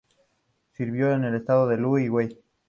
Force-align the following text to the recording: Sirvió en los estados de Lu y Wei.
Sirvió 0.71 1.11
en 1.11 1.21
los 1.21 1.39
estados 1.39 1.69
de 1.69 1.77
Lu 1.77 1.99
y 1.99 2.09
Wei. 2.09 2.39